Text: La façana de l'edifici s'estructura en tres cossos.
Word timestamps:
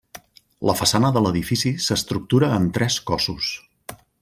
La 0.69 0.73
façana 0.79 1.11
de 1.17 1.21
l'edifici 1.25 1.73
s'estructura 1.89 2.51
en 2.57 2.67
tres 2.79 2.99
cossos. 3.11 3.53